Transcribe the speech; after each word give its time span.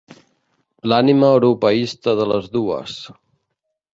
L'ànima 0.91 1.27
europeista 1.35 2.17
de 2.21 2.27
les 2.33 2.49
dues. 2.57 2.99